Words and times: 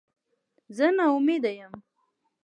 زه 0.77 0.87
نا 0.97 1.05
امیده 1.17 1.51
یم 1.59 1.73